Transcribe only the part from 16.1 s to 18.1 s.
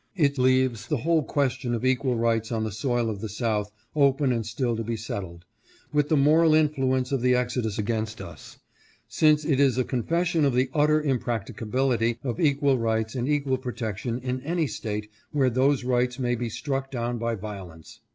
may be struck down by violence.